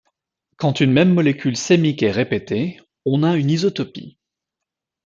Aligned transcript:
Quand 0.57 0.79
une 0.79 0.91
même 0.93 1.13
molécule 1.13 1.55
sémique 1.55 2.01
est 2.01 2.09
répétée, 2.09 2.79
on 3.05 3.21
a 3.21 3.35
une 3.37 3.51
isotopie. 3.51 4.17